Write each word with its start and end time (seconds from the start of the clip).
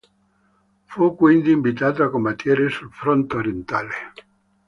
Fu 0.85 1.15
quindi 1.15 1.51
inviato 1.51 2.01
a 2.01 2.09
combattere 2.09 2.69
sul 2.69 2.91
fronte 2.91 3.35
orientale. 3.35 3.93